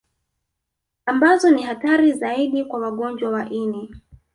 [1.05, 3.95] Ambazo ni hatari zaidi kwa wagonjwa wa ini